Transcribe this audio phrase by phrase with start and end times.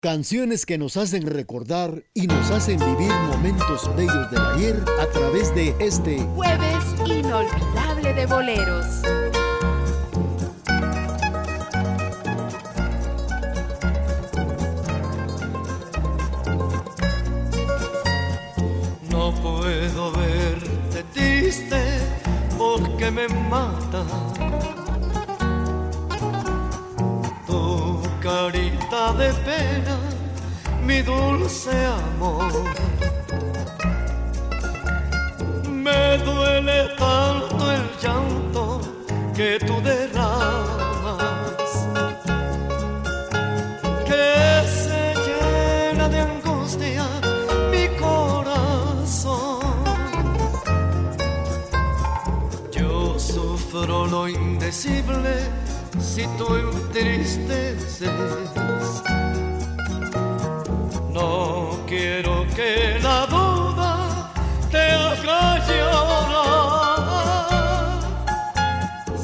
[0.00, 5.52] Canciones que nos hacen recordar y nos hacen vivir momentos bellos del ayer a través
[5.56, 8.86] de este jueves inolvidable de boleros.
[19.10, 21.82] No puedo verte triste
[22.56, 24.06] porque me mata
[28.90, 29.98] de pena,
[30.82, 32.50] mi dulce amor.
[35.68, 38.80] Me duele tanto el llanto
[39.36, 41.20] que tú derramas,
[44.06, 47.04] que se llena de angustia
[47.70, 49.60] mi corazón.
[52.72, 55.44] Yo sufro lo indecible
[56.00, 58.08] si tú entristeces.
[62.58, 63.90] Que la duda
[64.68, 66.40] te haga llorar.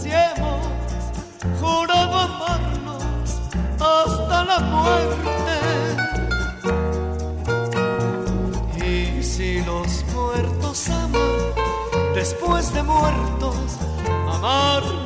[0.00, 0.64] Si hemos
[1.61, 3.03] jurado amarnos
[3.81, 5.56] hasta la muerte.
[8.86, 11.42] Y si los muertos aman
[12.14, 13.67] después de muertos,
[14.33, 15.05] amarnos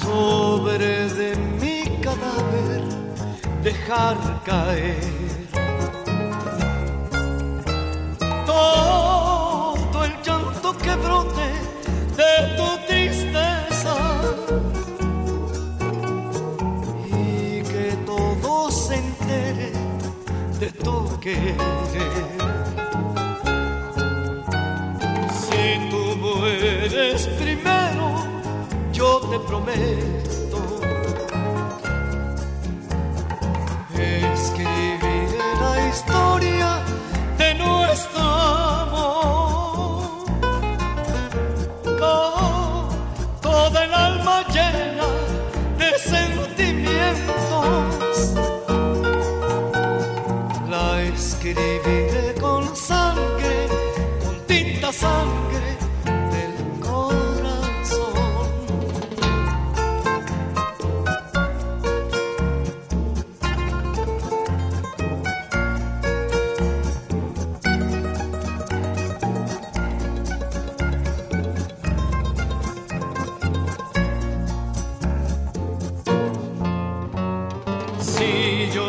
[0.00, 2.82] sobre de mi cadáver
[3.62, 4.98] dejar caer
[8.46, 11.48] todo el llanto que brote
[12.16, 13.96] de tu tristeza
[17.06, 19.72] y que todo se entere
[20.58, 22.37] de tu querer.
[29.30, 30.80] Te prometo.
[33.94, 35.28] Escribiré
[35.60, 36.70] la historia
[37.36, 38.22] de nuestro
[38.84, 40.02] amor.
[43.42, 45.08] Toda el alma llena
[45.78, 48.34] de sentimientos.
[50.70, 52.07] La escribiré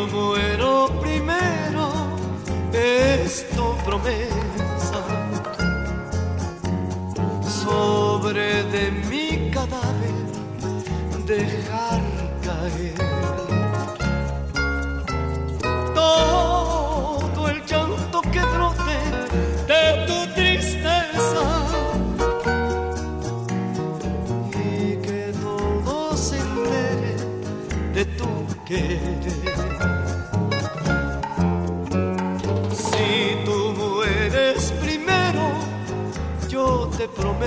[0.06, 1.90] muero primero,
[2.72, 5.02] es tu promesa.
[7.42, 10.20] Sobre de mi cadáver
[11.26, 12.00] dejar
[12.44, 12.94] caer.
[15.94, 18.98] Todo el llanto que brote
[19.70, 21.46] de tu tristeza.
[24.52, 27.14] Y que todo se entere
[27.94, 28.28] de tu
[28.64, 29.39] querer.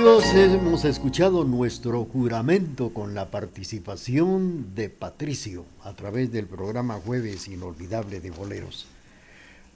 [0.00, 7.48] Amigos, hemos escuchado nuestro juramento con la participación de Patricio a través del programa Jueves
[7.48, 8.86] Inolvidable de Boleros.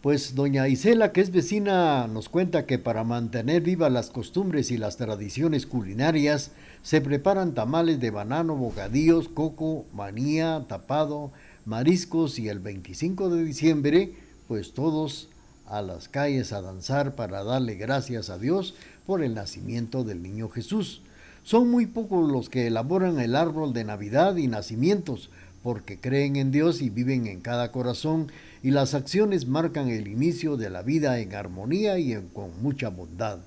[0.00, 4.78] Pues doña Isela, que es vecina, nos cuenta que para mantener vivas las costumbres y
[4.78, 6.52] las tradiciones culinarias,
[6.82, 11.32] se preparan tamales de banano, bocadillos, coco, manía, tapado,
[11.66, 14.14] mariscos y el 25 de diciembre
[14.48, 15.28] pues todos
[15.66, 18.74] a las calles a danzar para darle gracias a Dios
[19.06, 21.02] por el nacimiento del niño Jesús.
[21.42, 25.30] Son muy pocos los que elaboran el árbol de Navidad y nacimientos,
[25.62, 28.30] porque creen en Dios y viven en cada corazón,
[28.62, 33.38] y las acciones marcan el inicio de la vida en armonía y con mucha bondad.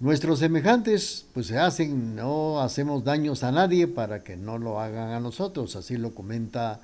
[0.00, 5.10] Nuestros semejantes pues se hacen, no hacemos daños a nadie para que no lo hagan
[5.10, 6.80] a nosotros, así lo comenta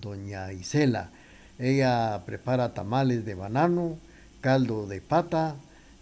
[0.00, 1.10] doña Isela.
[1.58, 3.96] Ella prepara tamales de banano,
[4.40, 5.56] caldo de pata,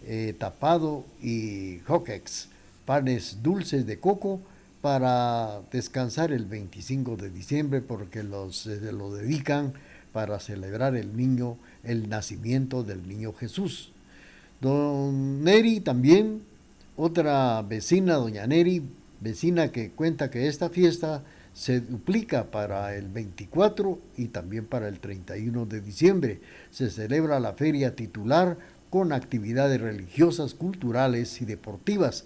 [0.05, 2.49] eh, tapado y hokex,
[2.85, 4.41] panes dulces de coco
[4.81, 9.73] para descansar el 25 de diciembre porque los, se lo dedican
[10.13, 13.91] para celebrar el niño, el nacimiento del niño Jesús.
[14.61, 16.43] Don Neri también,
[16.97, 18.83] otra vecina, doña Neri,
[19.21, 21.23] vecina que cuenta que esta fiesta
[21.55, 26.41] se duplica para el 24 y también para el 31 de diciembre.
[26.69, 28.57] Se celebra la feria titular
[28.89, 32.25] con actividades religiosas, culturales y deportivas,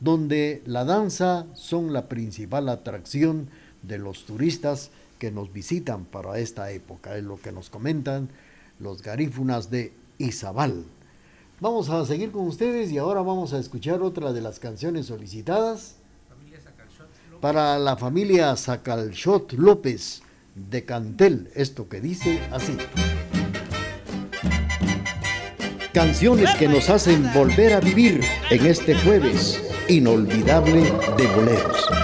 [0.00, 3.48] donde la danza son la principal atracción
[3.82, 7.16] de los turistas que nos visitan para esta época.
[7.16, 8.28] Es lo que nos comentan
[8.80, 10.84] los garífunas de Izabal.
[11.60, 15.98] Vamos a seguir con ustedes y ahora vamos a escuchar otra de las canciones solicitadas
[17.44, 20.22] para la familia Sacalshot López
[20.54, 22.74] de Cantel, esto que dice así.
[25.92, 32.03] Canciones que nos hacen volver a vivir en este jueves inolvidable de boleros.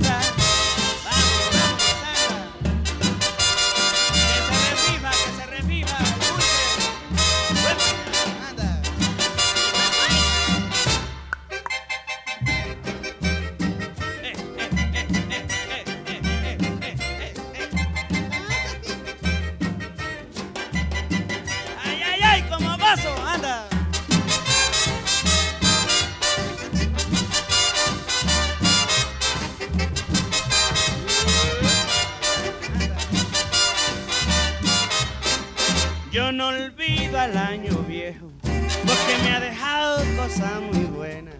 [37.21, 41.35] Al año viejo, porque me ha dejado cosas muy buenas.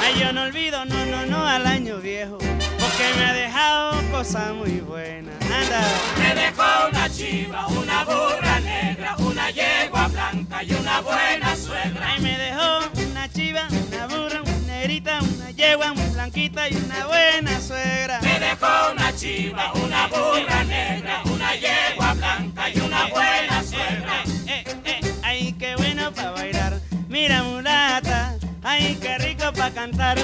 [0.00, 4.54] Ay, yo no olvido, no, no, no, al año viejo, porque me ha dejado cosas
[4.54, 5.34] muy buenas.
[5.42, 5.82] Anda.
[6.18, 12.08] Me dejó una chiva, una burra negra, una yegua blanca y una buena suegra.
[12.14, 12.78] Ay, me dejó
[13.10, 18.18] una chiva, una burra, una negrita, una yegua muy blanquita y una buena suegra.
[18.22, 24.22] Me dejó una chiva, una burra negra, una yegua blanca y una buena suegra.
[24.46, 25.01] Eh, eh, eh, ay, qué
[27.08, 30.18] Mira, mulata, ay, qué rico para cantar.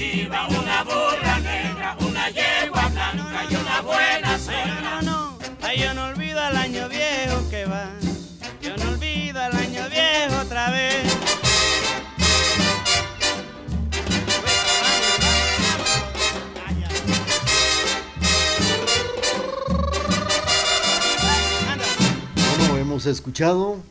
[0.00, 5.02] Chiva, una burra negra, una yegua blanca y una buena suegra.
[5.02, 7.90] No, no, ay, yo no olvido al año viejo que va.
[8.62, 11.04] Yo no olvido al año viejo otra vez.
[22.78, 23.82] Hemos escuchado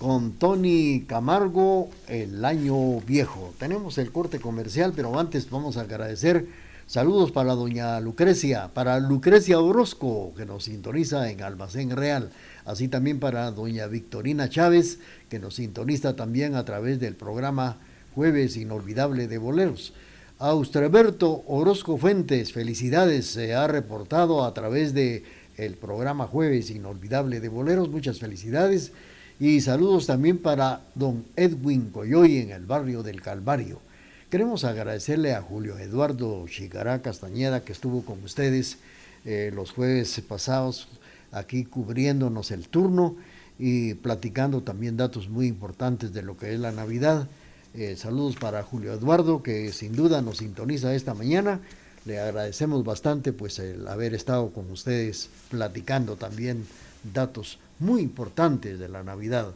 [0.00, 3.52] con Tony Camargo, el año viejo.
[3.58, 6.46] Tenemos el corte comercial, pero antes vamos a agradecer
[6.86, 12.30] saludos para doña Lucrecia, para Lucrecia Orozco, que nos sintoniza en Almacén Real,
[12.64, 17.76] así también para doña Victorina Chávez, que nos sintoniza también a través del programa
[18.14, 19.92] Jueves Inolvidable de Boleros.
[20.38, 25.24] Austreberto Orozco Fuentes, felicidades, se ha reportado a través de
[25.58, 28.92] el programa Jueves Inolvidable de Boleros, muchas felicidades
[29.40, 33.80] y saludos también para don Edwin Coyoy en el barrio del Calvario.
[34.28, 38.76] Queremos agradecerle a Julio Eduardo Chicará Castañeda que estuvo con ustedes
[39.24, 40.88] eh, los jueves pasados
[41.32, 43.16] aquí cubriéndonos el turno
[43.58, 47.26] y platicando también datos muy importantes de lo que es la Navidad.
[47.72, 51.60] Eh, saludos para Julio Eduardo que sin duda nos sintoniza esta mañana.
[52.04, 56.66] Le agradecemos bastante pues el haber estado con ustedes platicando también
[57.14, 59.54] datos muy importantes de la Navidad.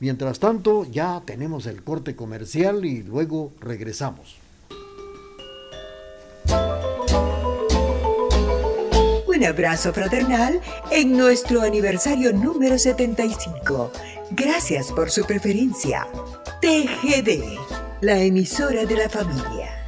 [0.00, 4.36] Mientras tanto, ya tenemos el corte comercial y luego regresamos.
[9.26, 13.92] Un abrazo fraternal en nuestro aniversario número 75.
[14.30, 16.06] Gracias por su preferencia.
[16.60, 17.58] TGD,
[18.00, 19.85] la emisora de la familia.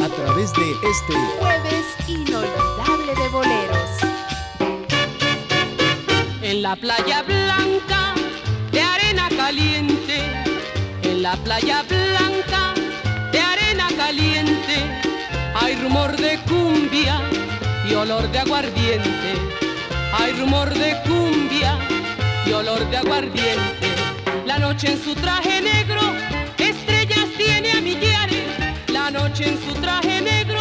[0.00, 3.90] A través de este jueves inolvidable de boleros.
[6.42, 8.14] En la playa blanca
[8.72, 10.20] de arena caliente,
[11.02, 12.74] en la playa blanca
[13.30, 14.76] de arena caliente,
[15.54, 17.20] hay rumor de cumbia
[17.88, 19.34] y olor de aguardiente.
[20.18, 21.78] Hay rumor de cumbia
[22.46, 23.94] y olor de aguardiente.
[24.44, 26.13] La noche en su traje negro
[29.28, 30.58] noche en su traje negro,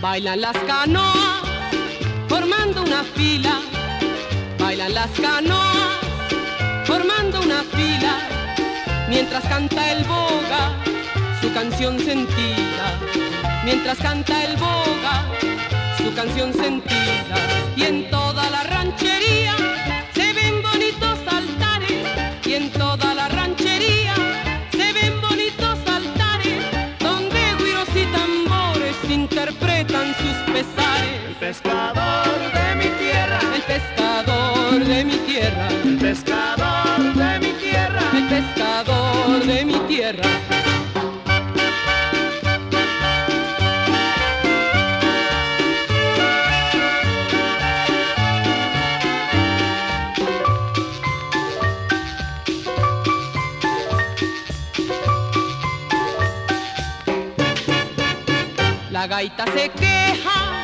[0.00, 1.42] Bailan las canoas
[2.26, 3.60] formando una fila,
[4.58, 5.98] bailan las canoas
[6.86, 8.18] formando una fila,
[9.10, 10.72] mientras canta el boga
[11.42, 12.98] su canción sentida,
[13.62, 15.26] mientras canta el boga
[15.98, 17.36] su canción sentida,
[17.76, 19.54] y en toda la ranchería
[36.10, 40.28] pescador de mi tierra, el pescador de mi tierra.
[58.90, 60.62] La gaita se queja,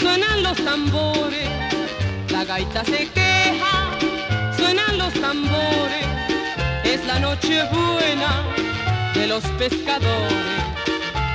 [0.00, 1.50] suenan los tambores.
[2.30, 3.27] La gaita se queja,
[7.08, 8.44] la noche buena
[9.14, 10.44] de los pescadores.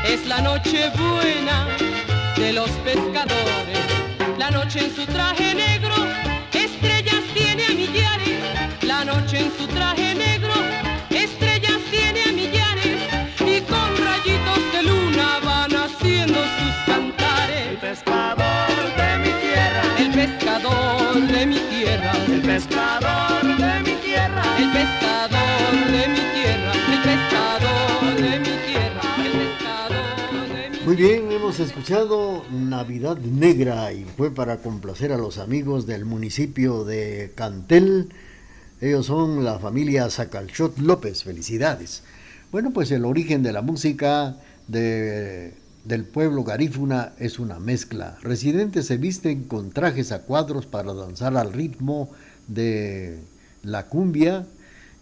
[0.06, 1.68] Es la noche buena
[2.36, 3.80] de los pescadores.
[4.38, 5.96] La noche en su traje negro,
[6.54, 8.40] estrellas tiene a millares.
[8.84, 10.33] La noche en su traje negro,
[31.84, 38.08] escuchado Navidad Negra y fue para complacer a los amigos del municipio de Cantel.
[38.80, 41.24] Ellos son la familia Sacalchot López.
[41.26, 42.04] Felicidades.
[42.54, 44.38] Bueno, pues el origen de la música
[44.70, 48.18] de- del pueblo garífuna es una mezcla.
[48.22, 52.10] Residentes se visten con trajes a cuadros para danzar al ritmo
[52.48, 53.20] de
[53.62, 54.48] la cumbia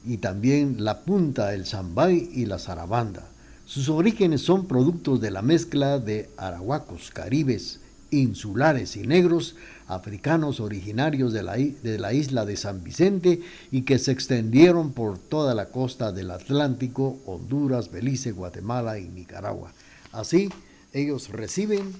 [0.03, 3.27] y también la punta, el zambay y la zarabanda.
[3.71, 9.55] Sus orígenes son productos de la mezcla de arahuacos, caribes, insulares y negros,
[9.87, 13.39] africanos originarios de la, de la isla de San Vicente
[13.71, 19.71] y que se extendieron por toda la costa del Atlántico, Honduras, Belice, Guatemala y Nicaragua.
[20.11, 20.49] Así,
[20.91, 21.93] ellos reciben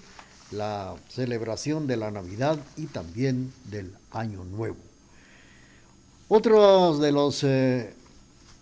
[0.52, 4.76] la celebración de la Navidad y también del Año Nuevo.
[6.28, 7.94] Otros de los eh,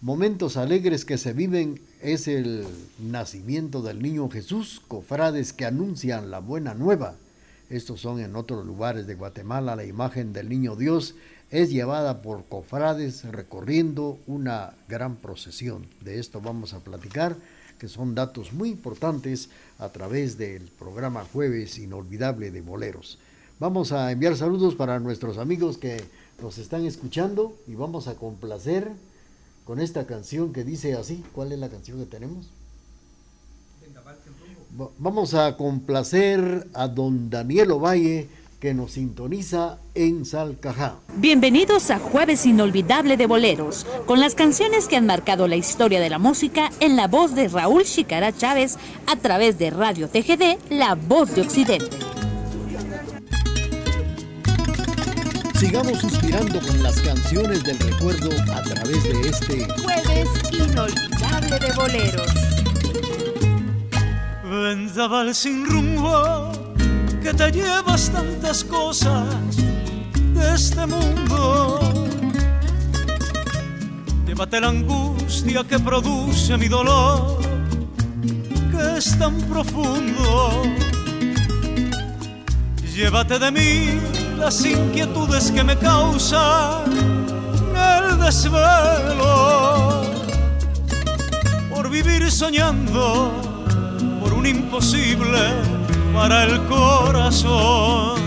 [0.01, 2.65] momentos alegres que se viven es el
[3.00, 7.15] nacimiento del niño Jesús, cofrades que anuncian la buena nueva.
[7.70, 9.75] Estos son en otros lugares de Guatemala.
[9.75, 11.15] La imagen del niño Dios
[11.51, 15.88] es llevada por cofrades recorriendo una gran procesión.
[16.01, 17.36] De esto vamos a platicar,
[17.77, 23.20] que son datos muy importantes a través del programa Jueves Inolvidable de Boleros.
[23.60, 26.01] Vamos a enviar saludos para nuestros amigos que
[26.41, 28.89] nos están escuchando y vamos a complacer
[29.69, 31.23] con esta canción que dice así.
[31.31, 32.47] ¿Cuál es la canción que tenemos?
[34.97, 40.95] vamos a complacer a don Daniel Ovalle que nos sintoniza en Salcajá.
[41.17, 46.09] Bienvenidos a Jueves Inolvidable de Boleros, con las canciones que han marcado la historia de
[46.09, 50.95] la música en la voz de Raúl Chicara Chávez a través de Radio TGD, La
[50.95, 52.09] Voz de Occidente.
[55.60, 62.34] Sigamos suspirando con las canciones del recuerdo a través de este Jueves Inolvidable de Boleros.
[64.50, 66.50] Vendaval sin rumbo
[67.22, 69.36] que te llevas tantas cosas
[70.34, 72.08] de este mundo.
[74.25, 77.38] Llévate la angustia que produce mi dolor,
[78.72, 80.63] que es tan profundo.
[82.96, 86.84] Llévate de mí las inquietudes que me causan
[87.75, 90.01] el desvelo
[91.69, 93.31] por vivir soñando
[94.22, 95.39] por un imposible
[96.13, 98.19] para el corazón.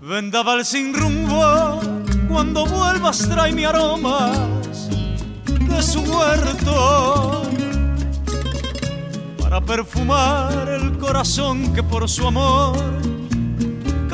[0.00, 1.80] Vendaval sin rumbo,
[2.28, 4.88] cuando vuelvas trae mi aromas
[5.46, 7.42] de su huerto
[9.40, 13.11] para perfumar el corazón que por su amor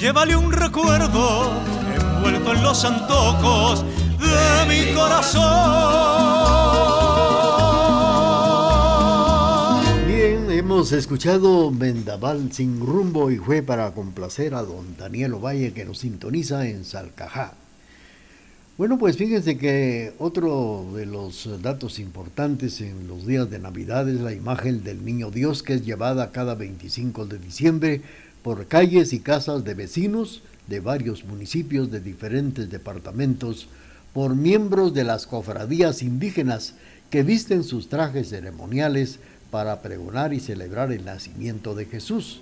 [0.00, 1.62] Llévale un recuerdo
[1.94, 3.84] envuelto en los antojos
[4.18, 5.42] de mi corazón.
[10.06, 15.84] Bien, hemos escuchado Vendaval sin rumbo y fue para complacer a don Daniel Ovalle que
[15.84, 17.52] nos sintoniza en Salcajá.
[18.78, 24.22] Bueno, pues fíjense que otro de los datos importantes en los días de Navidad es
[24.22, 28.00] la imagen del Niño Dios que es llevada cada 25 de diciembre
[28.42, 33.68] por calles y casas de vecinos de varios municipios de diferentes departamentos,
[34.14, 36.74] por miembros de las cofradías indígenas
[37.10, 39.18] que visten sus trajes ceremoniales
[39.50, 42.40] para pregonar y celebrar el nacimiento de Jesús.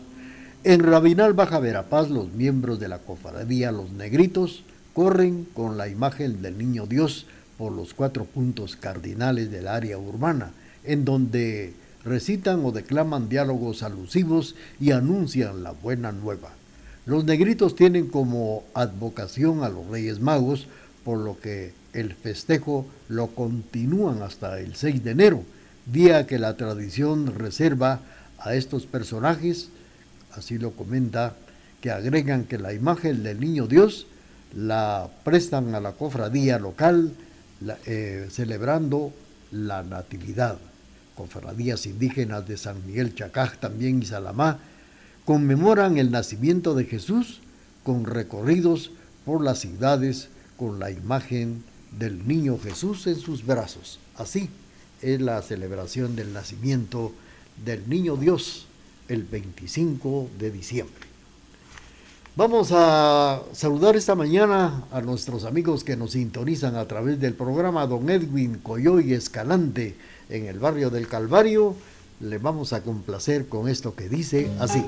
[0.64, 6.42] En Rabinal Baja Verapaz, los miembros de la cofradía Los Negritos corren con la imagen
[6.42, 10.52] del Niño Dios por los cuatro puntos cardinales del área urbana,
[10.84, 11.72] en donde
[12.04, 16.50] recitan o declaman diálogos alusivos y anuncian la buena nueva.
[17.06, 20.66] Los negritos tienen como advocación a los Reyes Magos,
[21.04, 25.42] por lo que el festejo lo continúan hasta el 6 de enero,
[25.86, 28.00] día que la tradición reserva
[28.38, 29.70] a estos personajes,
[30.32, 31.34] así lo comenta,
[31.80, 34.06] que agregan que la imagen del niño Dios
[34.54, 37.12] la prestan a la cofradía local,
[37.86, 39.12] eh, celebrando
[39.50, 40.58] la Natividad
[41.18, 44.60] cofradías indígenas de San Miguel Chacaj también y Salamá,
[45.24, 47.40] conmemoran el nacimiento de Jesús
[47.82, 48.92] con recorridos
[49.24, 51.64] por las ciudades con la imagen
[51.98, 53.98] del niño Jesús en sus brazos.
[54.16, 54.48] Así
[55.02, 57.12] es la celebración del nacimiento
[57.64, 58.66] del niño Dios
[59.08, 61.08] el 25 de diciembre.
[62.36, 67.88] Vamos a saludar esta mañana a nuestros amigos que nos sintonizan a través del programa
[67.88, 69.96] Don Edwin Coyoy Escalante
[70.28, 71.74] en el barrio del Calvario.
[72.20, 74.84] Le vamos a complacer con esto que dice así.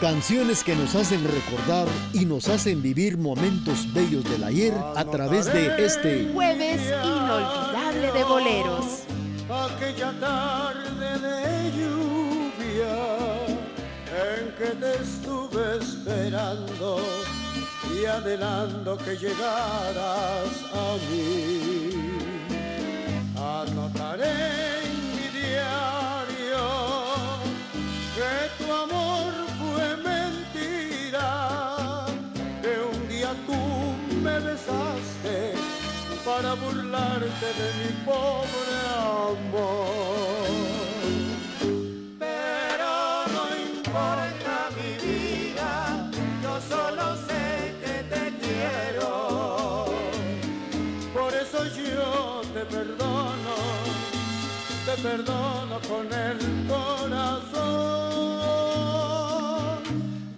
[0.00, 5.46] Canciones que nos hacen recordar y nos hacen vivir momentos bellos del ayer a través
[5.46, 8.84] de este jueves inolvidable de boleros.
[9.48, 10.83] Aquella tarde
[14.58, 16.98] que te estuve esperando
[17.92, 21.90] y anhelando que llegaras a mí.
[23.36, 26.64] Anotaré en mi diario
[28.16, 31.28] que tu amor fue mentira,
[32.62, 33.60] que un día tú
[34.22, 35.54] me besaste
[36.24, 38.76] para burlarte de mi pobre
[39.32, 40.83] amor.
[55.04, 57.52] Perdono con el corazón.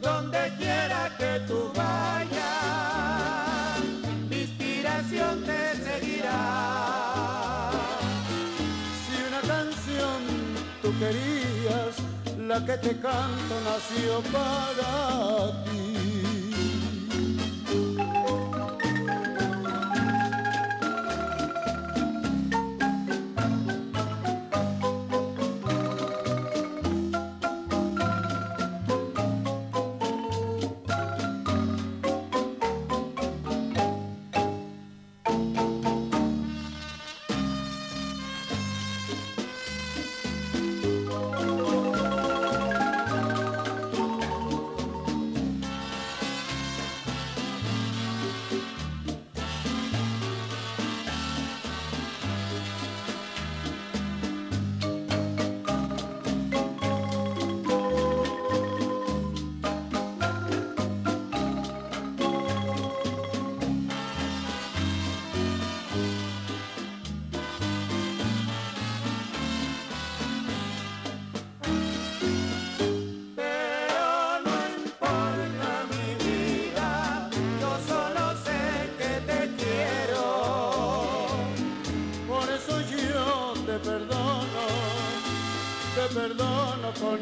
[0.01, 2.35] Donde quiera que tú vayas
[4.29, 7.71] mi inspiración te seguirá.
[9.03, 10.19] Si una canción
[10.83, 11.95] tú querías,
[12.37, 15.96] la que te canto nació para ti.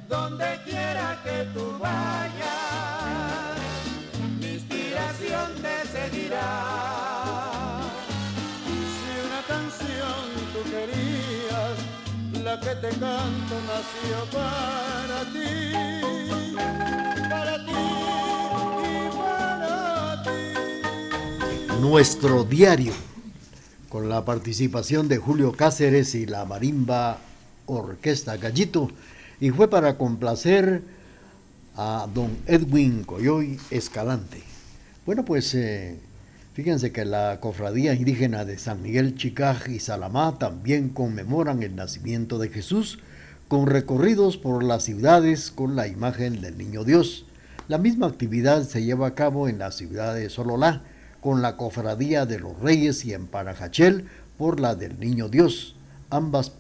[0.09, 3.59] Donde quiera que tú vayas,
[4.41, 6.51] mi inspiración te seguirá.
[8.95, 11.77] Si una canción tú querías,
[12.45, 15.73] la que te canto nació para ti,
[17.31, 17.85] para ti
[18.83, 20.45] y para ti.
[21.81, 22.93] Nuestro diario,
[24.15, 27.19] la participación de Julio Cáceres y la marimba
[27.67, 28.89] Orquesta Gallito,
[29.41, 30.83] y fue para complacer
[31.75, 34.41] a don Edwin Coyoy Escalante.
[35.05, 35.99] Bueno, pues eh,
[36.53, 42.39] fíjense que la cofradía indígena de San Miguel Chicaj y Salamá también conmemoran el nacimiento
[42.39, 43.01] de Jesús
[43.49, 47.27] con recorridos por las ciudades con la imagen del Niño Dios.
[47.67, 50.83] La misma actividad se lleva a cabo en la ciudad de Sololá
[51.25, 54.05] con la cofradía de los Reyes y en Parajachel
[54.37, 55.75] por la del Niño Dios.
[56.11, 56.53] Ambas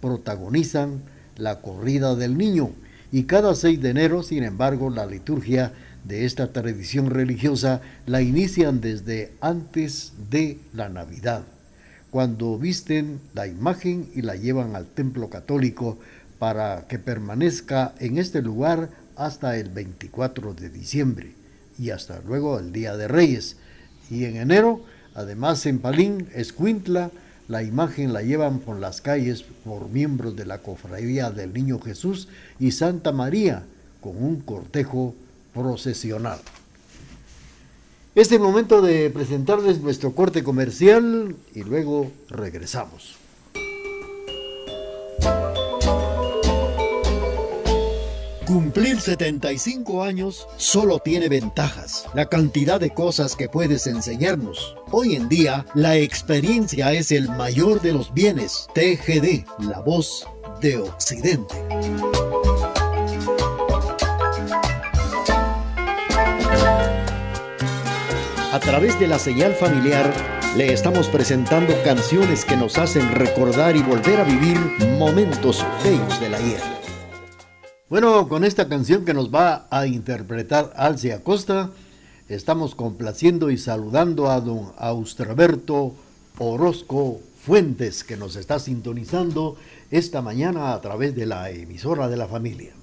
[0.00, 1.02] protagonizan
[1.36, 2.72] la corrida del niño
[3.12, 8.80] y cada 6 de enero, sin embargo, la liturgia de esta tradición religiosa la inician
[8.80, 11.44] desde antes de la Navidad,
[12.10, 15.96] cuando visten la imagen y la llevan al templo católico
[16.40, 21.34] para que permanezca en este lugar hasta el 24 de diciembre
[21.78, 23.58] y hasta luego el Día de Reyes.
[24.10, 24.82] Y en enero,
[25.14, 27.10] además en Palín, Escuintla,
[27.48, 32.28] la imagen la llevan por las calles por miembros de la Cofradía del Niño Jesús
[32.60, 33.64] y Santa María
[34.00, 35.14] con un cortejo
[35.54, 36.38] procesional.
[38.14, 43.16] Es el momento de presentarles nuestro corte comercial y luego regresamos.
[48.48, 54.74] Cumplir 75 años solo tiene ventajas, la cantidad de cosas que puedes enseñarnos.
[54.90, 58.66] Hoy en día, la experiencia es el mayor de los bienes.
[58.72, 60.26] TGD, la voz
[60.62, 61.54] de Occidente.
[68.50, 70.10] A través de la señal familiar,
[70.56, 74.58] le estamos presentando canciones que nos hacen recordar y volver a vivir
[74.98, 76.87] momentos bellos del ayer.
[77.90, 81.70] Bueno, con esta canción que nos va a interpretar Alce Acosta,
[82.28, 85.94] estamos complaciendo y saludando a don Austraberto
[86.36, 89.56] Orozco Fuentes, que nos está sintonizando
[89.90, 92.77] esta mañana a través de la emisora de la familia.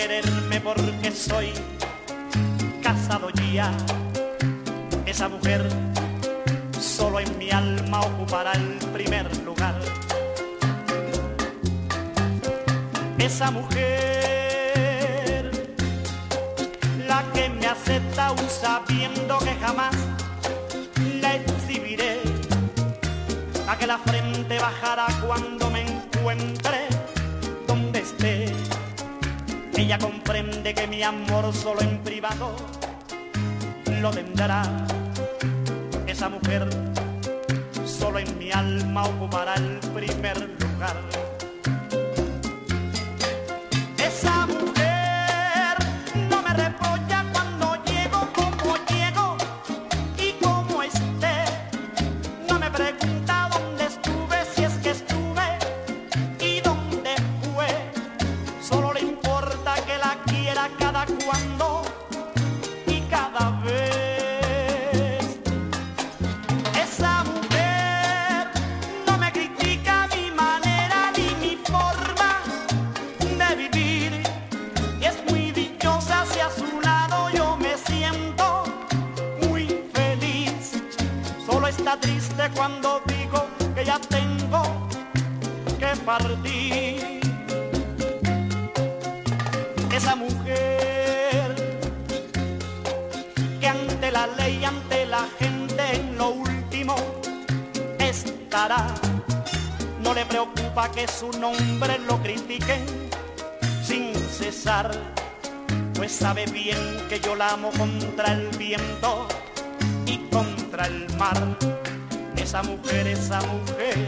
[0.00, 1.52] Quererme porque soy
[2.82, 3.70] casado ya.
[5.04, 5.62] Esa mujer
[30.60, 32.54] comprende que mi amor solo en privado
[34.02, 34.62] lo tendrá.
[36.06, 36.68] Esa mujer
[37.86, 39.39] solo en mi alma ocupará
[101.20, 102.82] su nombre lo critiquen
[103.84, 104.90] sin cesar,
[105.94, 106.78] pues sabe bien
[107.10, 109.28] que yo la amo contra el viento
[110.06, 111.36] y contra el mar.
[112.36, 113.98] Esa mujer, esa mujer,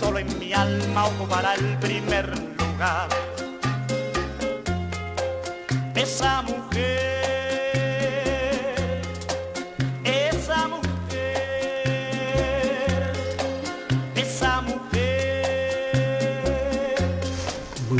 [0.00, 3.08] solo en mi alma ocupará el primer lugar.
[5.94, 6.53] Esa mujer,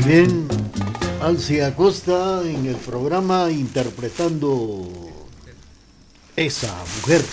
[0.05, 0.47] bien,
[1.21, 4.87] Alci Acosta en el programa interpretando
[6.35, 7.23] esa mujer.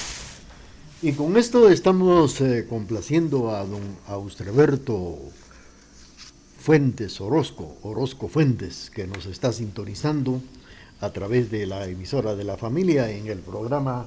[1.02, 5.18] Y con esto estamos eh, complaciendo a don Austreberto
[6.58, 10.40] Fuentes Orozco, Orozco Fuentes, que nos está sintonizando
[11.00, 14.06] a través de la emisora de la familia en el programa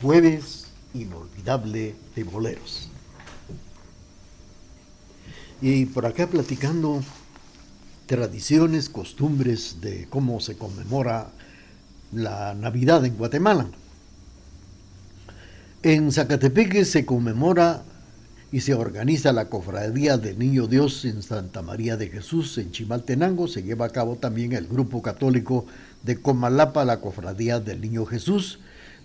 [0.00, 2.88] Jueves Inolvidable de Boleros.
[5.60, 7.02] Y por acá platicando
[8.10, 11.28] tradiciones, costumbres de cómo se conmemora
[12.12, 13.68] la Navidad en Guatemala.
[15.84, 17.84] En Zacatepeque se conmemora
[18.50, 23.46] y se organiza la Cofradía del Niño Dios en Santa María de Jesús, en Chimaltenango.
[23.46, 25.66] Se lleva a cabo también el grupo católico
[26.02, 28.58] de Comalapa, la Cofradía del Niño Jesús,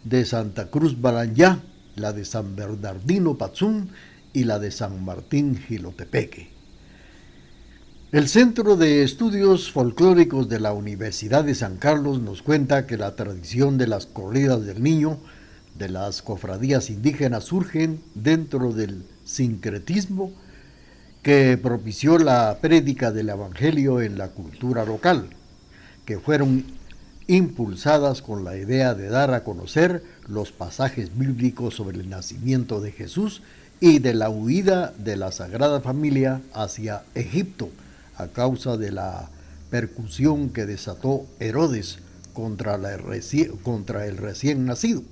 [0.03, 1.59] de Santa Cruz Baranyá,
[1.95, 3.91] la de San Bernardino Patzún
[4.33, 6.54] y la de San Martín Gilotepeque.
[8.15, 13.13] El Centro de Estudios Folclóricos de la Universidad de San Carlos nos cuenta que la
[13.17, 15.17] tradición de las corridas del niño
[15.77, 20.31] de las cofradías indígenas surgen dentro del sincretismo
[21.23, 25.27] que propició la prédica del Evangelio en la cultura local,
[26.05, 26.63] que fueron
[27.27, 32.93] impulsadas con la idea de dar a conocer los pasajes bíblicos sobre el nacimiento de
[32.93, 33.41] Jesús
[33.81, 37.69] y de la huida de la Sagrada Familia hacia Egipto
[38.17, 39.29] a causa de la
[39.69, 41.99] percusión que desató Herodes
[42.33, 42.97] contra, la
[43.63, 45.03] contra el recién nacido.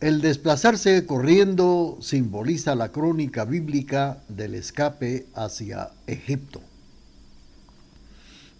[0.00, 6.60] El desplazarse corriendo simboliza la crónica bíblica del escape hacia Egipto.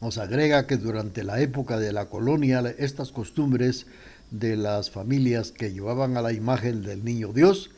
[0.00, 3.86] Nos agrega que durante la época de la colonia estas costumbres
[4.30, 7.70] de las familias que llevaban a la imagen del niño Dios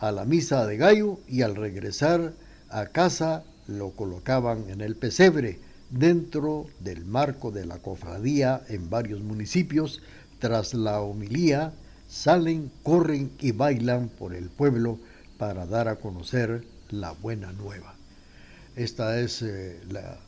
[0.00, 2.32] a la misa de gallo y al regresar
[2.70, 9.20] a casa lo colocaban en el pesebre dentro del marco de la cofradía en varios
[9.20, 10.02] municipios.
[10.40, 11.72] Tras la homilía
[12.08, 14.98] salen, corren y bailan por el pueblo
[15.38, 17.94] para dar a conocer la buena nueva.
[18.76, 20.18] Esta es eh, la-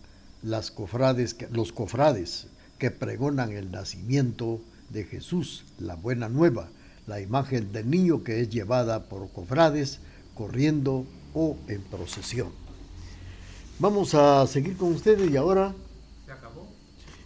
[0.43, 2.47] las cofrades, los cofrades
[2.79, 6.69] que pregonan el nacimiento de Jesús, la buena nueva,
[7.07, 9.99] la imagen del niño que es llevada por cofrades
[10.35, 12.60] corriendo o en procesión.
[13.81, 15.73] Vamos a seguir con ustedes y ahora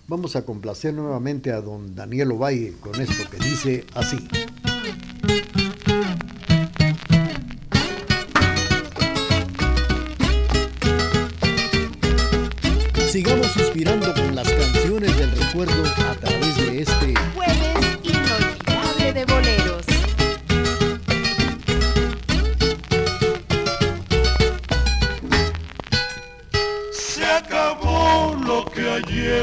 [0.07, 4.29] vamos a complacer nuevamente a don Daniel Ovalle con esto que dice así.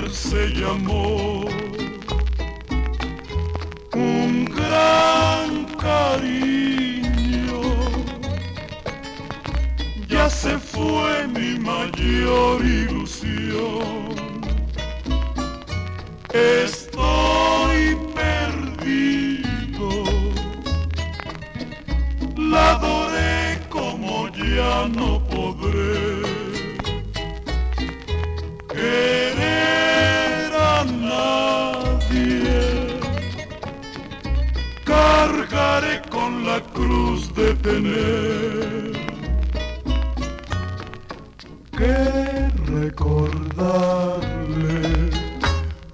[0.09, 1.45] Se llamó
[3.93, 7.61] un gran cariño.
[10.07, 14.11] Ya se fue mi mayor ilusión.
[37.35, 38.91] De tener
[41.77, 44.01] que recordarle.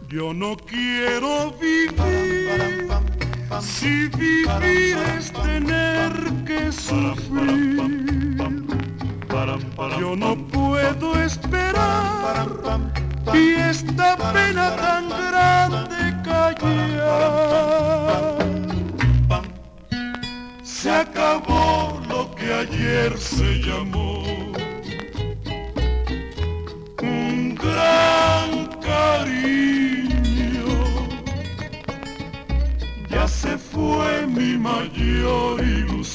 [0.10, 2.88] Yo no quiero vivir
[3.62, 6.12] si vivir es tener
[6.46, 7.78] que sufrir.
[10.00, 12.48] Yo no puedo esperar
[13.34, 15.57] y esta pena tan grande
[23.18, 24.24] se llamó
[27.02, 30.30] un gran cariño.
[33.10, 36.07] Ya se fue mi mayor ilusión.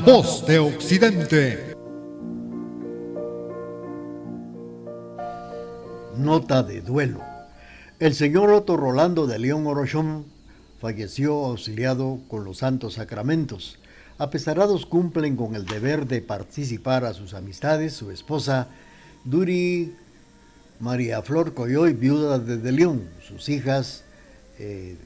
[0.00, 1.76] La voz de Occidente.
[6.16, 7.20] Nota de duelo.
[7.98, 10.24] El señor Otto Rolando de León Orochón
[10.80, 13.78] falleció auxiliado con los santos sacramentos.
[14.16, 18.68] Apesarados cumplen con el deber de participar a sus amistades, su esposa
[19.24, 19.94] Duri
[20.78, 24.04] María Flor Coyoy, viuda de De León, sus hijas
[24.58, 24.96] eh,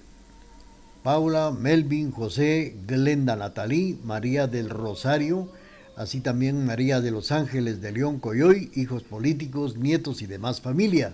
[1.04, 5.50] Paula, Melvin, José, Glenda Natalí, María del Rosario,
[5.96, 11.12] así también María de los Ángeles de León Coyoy, hijos políticos, nietos y demás familia.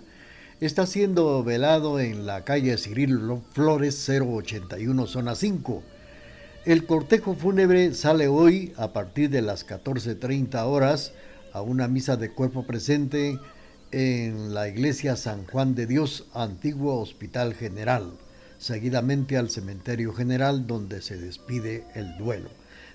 [0.61, 5.83] Está siendo velado en la calle Cirilo Flores 081, zona 5.
[6.67, 11.15] El cortejo fúnebre sale hoy a partir de las 14.30 horas
[11.53, 13.41] a una misa de cuerpo presente
[13.91, 18.13] en la iglesia San Juan de Dios, antiguo Hospital General,
[18.61, 22.51] seguidamente al Cementerio General donde se despide el duelo.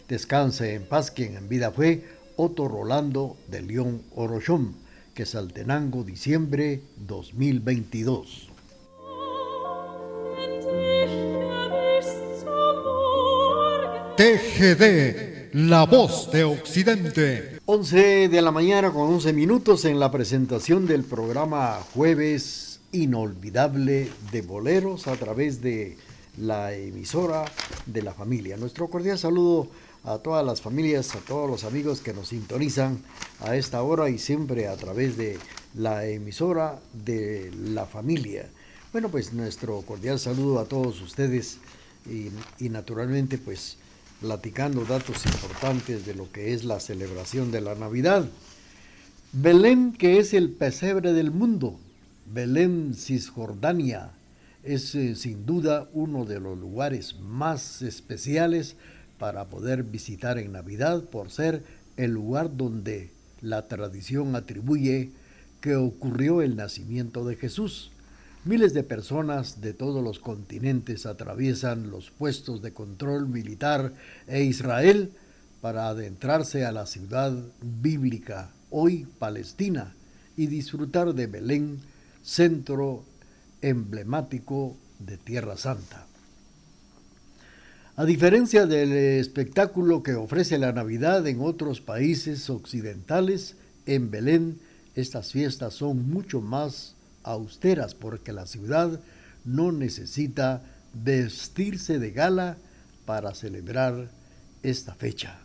[0.08, 2.06] Descanse en paz quien en vida fue
[2.38, 4.76] Otto Rolando de León Orochón,
[5.14, 8.50] que Saltenango, diciembre 2022.
[14.18, 17.60] TGD, la voz de Occidente.
[17.66, 24.42] 11 de la mañana con 11 minutos en la presentación del programa Jueves Inolvidable de
[24.42, 25.98] Boleros a través de
[26.38, 27.44] la emisora
[27.86, 28.56] de la familia.
[28.56, 29.68] Nuestro cordial saludo
[30.06, 33.04] a todas las familias, a todos los amigos que nos sintonizan
[33.42, 35.38] a esta hora y siempre a través de
[35.74, 38.48] la emisora de la familia.
[38.94, 41.58] Bueno, pues nuestro cordial saludo a todos ustedes
[42.10, 43.78] y, naturalmente pues
[44.22, 48.26] platicando datos importantes de lo que es la celebración de la Navidad.
[49.34, 51.78] Belén, que es el pesebre del mundo,
[52.26, 54.12] Belén, Cisjordania,
[54.64, 58.76] es eh, sin duda uno de los lugares más especiales
[59.20, 61.64] para poder visitar en Navidad por ser
[61.98, 63.12] el lugar donde
[63.42, 65.12] la tradición atribuye
[65.62, 67.92] que ocurrió el nacimiento de Jesús.
[68.44, 73.94] Miles de personas de todos los continentes atraviesan los puestos de control militar
[74.28, 75.12] e Israel
[75.62, 79.96] para adentrarse a la ciudad bíblica, hoy Palestina,
[80.38, 81.80] y disfrutar de Belén,
[82.26, 83.04] centro
[83.62, 86.08] emblemático de Tierra Santa.
[87.96, 93.56] A diferencia del espectáculo que ofrece la Navidad en otros países occidentales,
[93.86, 94.60] en Belén
[94.96, 99.00] estas fiestas son mucho más austeras porque la ciudad
[99.46, 100.64] no necesita
[100.94, 102.58] vestirse de gala
[103.06, 104.10] para celebrar
[104.64, 105.38] esta fecha,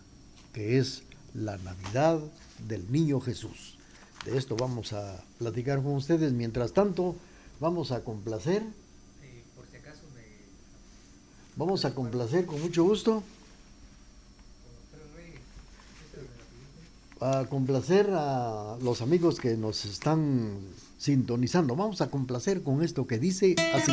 [0.55, 1.03] que es
[1.35, 2.21] la Navidad
[2.67, 3.80] del Niño Jesús.
[4.25, 6.33] De esto vamos a platicar con ustedes.
[6.33, 7.17] Mientras tanto,
[7.61, 8.63] Vamos a complacer.
[9.55, 10.01] por si acaso.
[11.57, 13.23] Vamos a complacer con mucho gusto.
[17.21, 20.59] A complacer a los amigos que nos están
[20.97, 21.77] sintonizando.
[21.77, 23.93] Vamos a complacer con esto que dice así.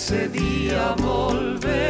[0.00, 1.89] Ese día volveré.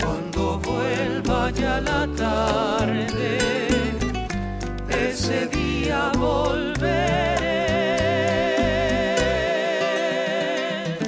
[0.00, 3.38] Cuando vuelva ya la tarde,
[4.88, 6.86] ese día volveré.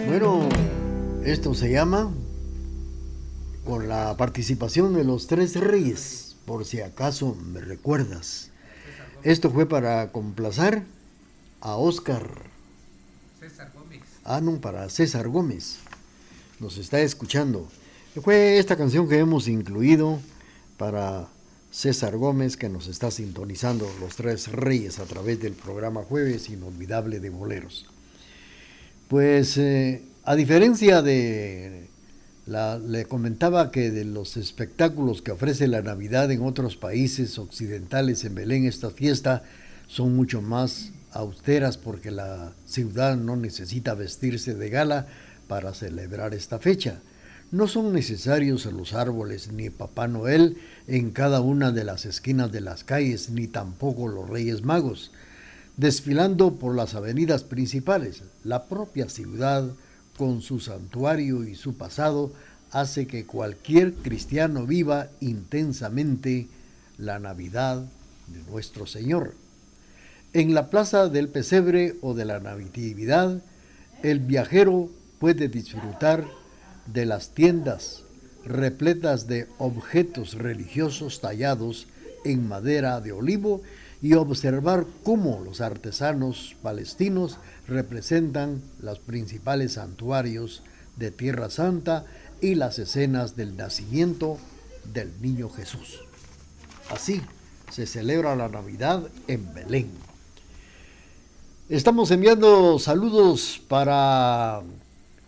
[0.07, 0.47] Bueno,
[1.25, 2.13] esto se llama
[3.65, 8.51] con la participación de los tres reyes, por si acaso me recuerdas.
[9.23, 10.83] Esto fue para complacer
[11.63, 12.56] a Oscar.
[14.29, 15.77] Ah, para César Gómez.
[16.59, 17.69] Nos está escuchando.
[18.21, 20.19] Fue esta canción que hemos incluido
[20.79, 21.29] para
[21.71, 27.21] César Gómez, que nos está sintonizando los tres reyes a través del programa Jueves Inolvidable
[27.21, 27.87] de Boleros.
[29.07, 31.87] Pues eh, a diferencia de,
[32.47, 38.35] le comentaba que de los espectáculos que ofrece la Navidad en otros países occidentales en
[38.35, 39.45] Belén, esta fiesta
[39.87, 45.07] son mucho más austeras porque la ciudad no necesita vestirse de gala
[45.49, 47.01] para celebrar esta fecha.
[47.53, 50.57] No son necesarios los árboles ni Papá Noel
[50.89, 55.13] en cada una de las esquinas de las calles, ni tampoco los Reyes Magos.
[55.77, 59.71] Desfilando por las avenidas principales, la propia ciudad,
[60.17, 62.33] con su santuario y su pasado,
[62.73, 66.49] hace que cualquier cristiano viva intensamente
[66.99, 67.85] la Navidad
[68.27, 69.35] de nuestro Señor.
[70.37, 73.41] En la plaza del pesebre o de la Natividad,
[74.03, 76.27] el viajero puede disfrutar
[76.85, 78.03] de las tiendas
[78.45, 81.87] repletas de objetos religiosos tallados
[82.27, 83.63] en madera de olivo
[84.03, 90.63] y observar cómo los artesanos palestinos representan los principales santuarios
[90.97, 92.05] de Tierra Santa
[92.43, 94.37] y las escenas del nacimiento
[94.93, 96.01] del niño Jesús.
[96.91, 97.23] Así
[97.73, 100.16] se celebra la Navidad en Belén.
[101.69, 104.63] Estamos enviando saludos para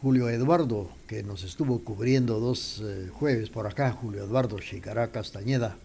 [0.01, 5.79] Julio Eduardo, que nos estuvo cubriendo dos eh, jueves por acá, Julio Eduardo Chicará Castañeda.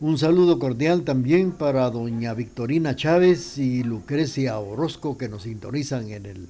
[0.00, 6.26] Un saludo cordial también para doña Victorina Chávez y Lucrecia Orozco que nos sintonizan en
[6.26, 6.48] el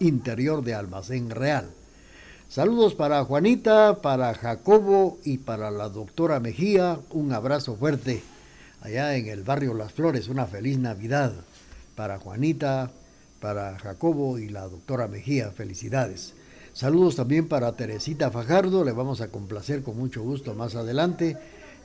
[0.00, 1.68] interior de Almacén Real.
[2.48, 6.98] Saludos para Juanita, para Jacobo y para la doctora Mejía.
[7.10, 8.22] Un abrazo fuerte
[8.80, 10.28] allá en el barrio Las Flores.
[10.28, 11.34] Una feliz Navidad
[11.96, 12.92] para Juanita,
[13.40, 15.50] para Jacobo y la doctora Mejía.
[15.50, 16.34] Felicidades.
[16.72, 18.84] Saludos también para Teresita Fajardo.
[18.84, 21.36] Le vamos a complacer con mucho gusto más adelante.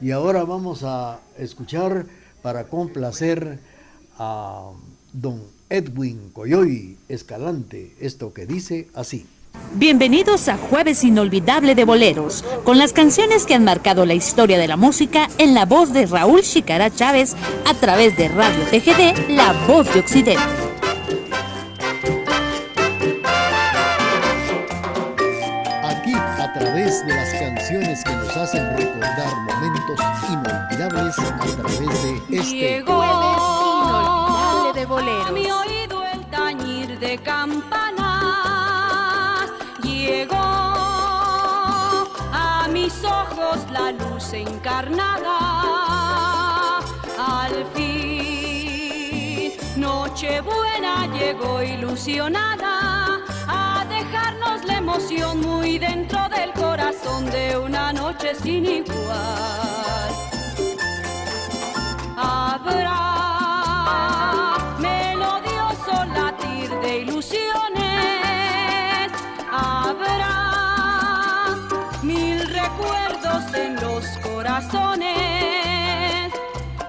[0.01, 2.05] Y ahora vamos a escuchar
[2.41, 3.59] para complacer
[4.17, 4.71] a
[5.13, 7.95] don Edwin Coyoy Escalante.
[7.99, 9.25] Esto que dice así.
[9.73, 14.67] Bienvenidos a Jueves Inolvidable de Boleros, con las canciones que han marcado la historia de
[14.67, 17.35] la música en la voz de Raúl Chicara Chávez
[17.65, 20.41] a través de Radio TGD, La Voz de Occidente.
[25.83, 29.99] Aquí, a través de las canciones que nos hacen recordar momentos
[30.29, 31.79] inolvidables a través
[32.29, 33.43] de este Llegó Jueves
[33.83, 35.65] Inolvidable de a mi Boleros.
[35.65, 38.00] oído el tañir de campanas.
[40.01, 40.35] Llegó
[42.33, 45.37] a mis ojos la luz encarnada.
[47.19, 57.93] Al fin, Nochebuena llegó ilusionada a dejarnos la emoción muy dentro del corazón de una
[57.93, 60.09] noche sin igual.
[62.17, 63.00] Habrá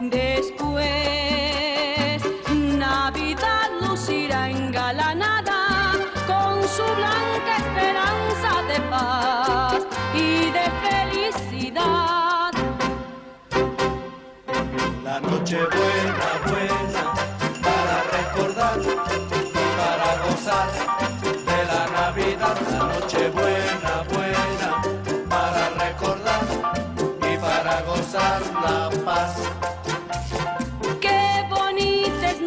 [0.01, 0.85] Después,
[2.53, 5.93] Navidad lucirá engalanada
[6.27, 12.51] con su blanca esperanza de paz y de felicidad.
[15.05, 16.52] La noche buena,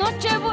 [0.06, 0.45] bonita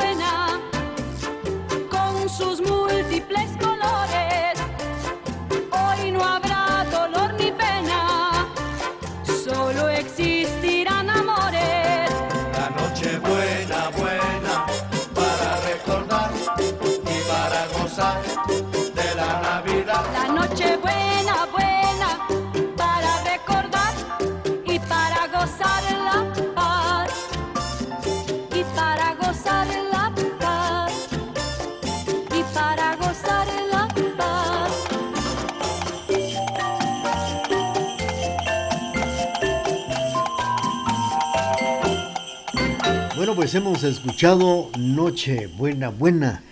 [43.43, 46.45] pues hemos escuchado Noche Buena Buena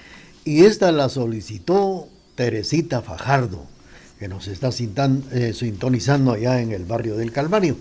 [0.45, 3.63] y esta la solicitó Teresita Fajardo,
[4.19, 4.71] que nos está
[5.31, 7.77] eh, sintonizando allá en el barrio del Calvario.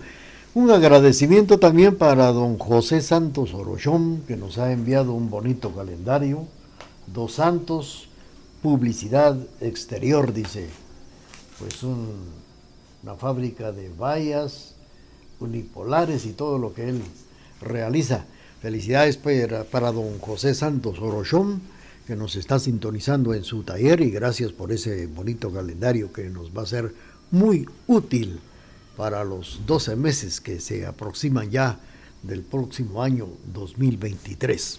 [0.54, 6.46] Un agradecimiento también para don José Santos Orochón, que nos ha enviado un bonito calendario.
[7.08, 8.06] Dos Santos,
[8.62, 10.68] publicidad exterior, dice.
[11.58, 12.28] Pues un
[13.02, 14.76] una fábrica de vallas
[15.40, 17.02] unipolares y todo lo que él
[17.60, 18.24] realiza.
[18.60, 21.62] Felicidades para, para don José Santos Orochón,
[22.06, 26.50] que nos está sintonizando en su taller y gracias por ese bonito calendario que nos
[26.50, 26.94] va a ser
[27.30, 28.38] muy útil
[28.98, 31.78] para los 12 meses que se aproximan ya
[32.22, 34.78] del próximo año 2023.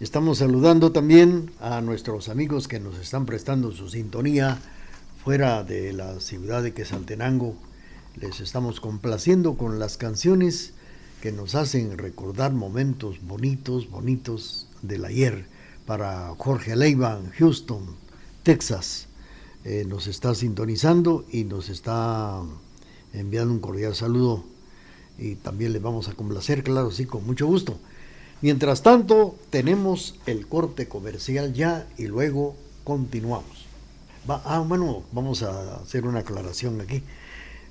[0.00, 4.58] Estamos saludando también a nuestros amigos que nos están prestando su sintonía
[5.24, 7.54] fuera de la ciudad de Quesaltenango.
[8.16, 10.74] Les estamos complaciendo con las canciones
[11.22, 15.46] que nos hacen recordar momentos bonitos, bonitos del ayer.
[15.86, 17.94] Para Jorge Leiva, Houston,
[18.42, 19.06] Texas,
[19.64, 22.42] eh, nos está sintonizando y nos está
[23.12, 24.42] enviando un cordial saludo.
[25.16, 27.78] Y también le vamos a complacer, claro, sí, con mucho gusto.
[28.40, 33.66] Mientras tanto, tenemos el corte comercial ya y luego continuamos.
[34.26, 37.04] ah, bueno, vamos a hacer una aclaración aquí.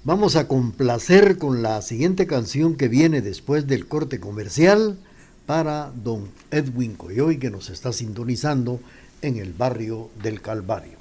[0.03, 4.97] Vamos a complacer con la siguiente canción que viene después del corte comercial
[5.45, 8.79] para don Edwin Coyoy que nos está sintonizando
[9.21, 11.00] en el barrio del Calvario.